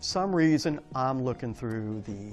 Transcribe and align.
some 0.00 0.34
reason 0.34 0.80
I'm 0.94 1.22
looking 1.22 1.54
through 1.54 2.02
the 2.06 2.32